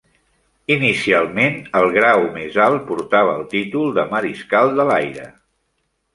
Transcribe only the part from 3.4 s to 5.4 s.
el títol de mariscal de l'aire.